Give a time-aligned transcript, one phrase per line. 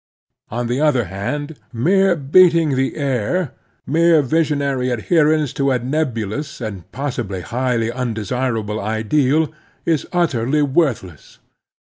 [0.49, 3.51] On the other hand, mere beating the air,
[3.85, 9.53] mere visionary adherence to a nebulous and possibly highly undesirable ideal,
[9.85, 11.37] is utterly worthless.